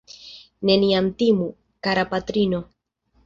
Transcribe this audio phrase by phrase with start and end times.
[0.69, 1.49] Neniam timu,
[1.87, 2.63] kara patrino!